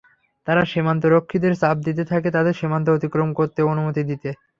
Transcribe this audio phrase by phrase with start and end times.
[0.47, 4.29] তারা সীমান্তরক্ষীদের চাপ দিতে থাকে তাদের সীমান্ত অতিক্রম করতে অনুমতি দিতে।